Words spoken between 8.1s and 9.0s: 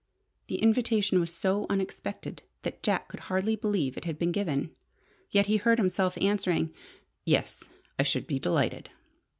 be delighted."